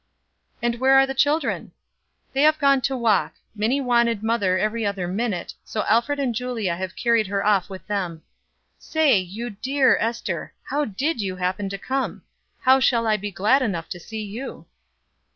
"And 0.63 0.79
where 0.79 0.95
are 0.95 1.05
the 1.05 1.13
children?" 1.13 1.73
"They 2.33 2.41
have 2.41 2.57
gone 2.57 2.81
to 2.89 2.97
walk. 2.97 3.35
Minie 3.53 3.81
wanted 3.81 4.23
mother 4.23 4.57
every 4.57 4.83
other 4.83 5.07
minute, 5.07 5.53
so 5.63 5.83
Alfred 5.87 6.17
and 6.19 6.33
Julia 6.33 6.75
have 6.75 6.95
carried 6.95 7.27
her 7.27 7.45
off 7.45 7.69
with 7.69 7.85
them. 7.85 8.23
Say, 8.79 9.19
you 9.19 9.51
dear 9.51 9.97
Ester, 9.99 10.53
how 10.63 10.85
did 10.85 11.21
you 11.21 11.35
happen 11.35 11.69
to 11.69 11.77
come? 11.77 12.23
How 12.61 12.79
shall 12.79 13.05
I 13.05 13.15
be 13.15 13.29
glad 13.29 13.61
enough 13.61 13.89
to 13.89 13.99
see 13.99 14.23
you?" 14.23 14.65